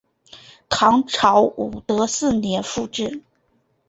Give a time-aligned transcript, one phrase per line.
[0.67, 3.21] 唐朝武德四年复置。